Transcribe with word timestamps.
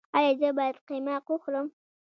ایا 0.17 0.31
زه 0.39 0.49
باید 0.57 0.77
قیماق 0.87 1.25
وخورم؟ 1.29 1.67